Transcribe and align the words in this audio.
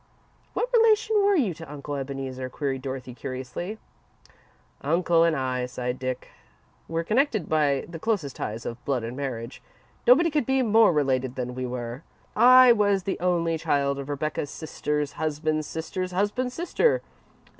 "What 0.55 0.67
relation 0.73 1.15
were 1.23 1.35
you 1.35 1.53
to 1.53 1.71
Uncle 1.71 1.93
Ebeneezer?" 1.95 2.49
queried 2.49 2.81
Dorothy, 2.81 3.13
curiously. 3.13 3.77
"Uncle 4.81 5.23
and 5.23 5.35
I," 5.35 5.67
sighed 5.67 5.99
Dick, 5.99 6.29
"were 6.87 7.03
connected 7.03 7.47
by 7.47 7.85
the 7.87 7.99
closest 7.99 8.35
ties 8.37 8.65
of 8.65 8.83
blood 8.83 9.03
and 9.03 9.15
marriage. 9.15 9.61
Nobody 10.07 10.31
could 10.31 10.47
be 10.47 10.63
more 10.63 10.91
related 10.91 11.35
than 11.35 11.53
we 11.53 11.67
were. 11.67 12.01
I 12.35 12.71
was 12.71 13.03
the 13.03 13.19
only 13.19 13.59
child 13.59 13.99
of 13.99 14.05
Aunt 14.09 14.09
Rebecca's 14.09 14.49
sister's 14.49 15.11
husband's 15.21 15.67
sister's 15.67 16.13
husband's 16.13 16.55
sister. 16.55 17.03